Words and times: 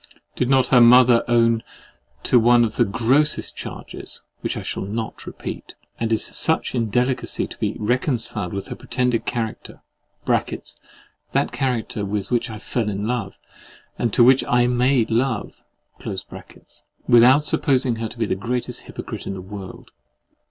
Did 0.35 0.49
not 0.49 0.69
her 0.69 0.81
mother 0.81 1.23
own 1.27 1.61
to 2.23 2.39
one 2.39 2.63
of 2.65 2.77
the 2.77 2.85
grossest 2.85 3.55
charges 3.55 4.23
(which 4.39 4.57
I 4.57 4.63
shall 4.63 4.81
not 4.81 5.27
repeat)—and 5.27 6.11
is 6.11 6.25
such 6.25 6.73
indelicacy 6.73 7.45
to 7.45 7.57
be 7.59 7.75
reconciled 7.77 8.51
with 8.51 8.69
her 8.69 8.75
pretended 8.75 9.27
character 9.27 9.83
(that 10.25 11.51
character 11.51 12.03
with 12.03 12.31
which 12.31 12.49
I 12.49 12.57
fell 12.57 12.89
in 12.89 13.05
love, 13.05 13.37
and 13.99 14.11
to 14.13 14.23
which 14.23 14.43
I 14.45 14.65
MADE 14.65 15.11
LOVE) 15.11 15.63
without 17.07 17.45
supposing 17.45 17.97
her 17.97 18.07
to 18.09 18.17
be 18.17 18.25
the 18.25 18.33
greatest 18.33 18.81
hypocrite 18.89 19.27
in 19.27 19.35
the 19.35 19.39
world? 19.41 19.91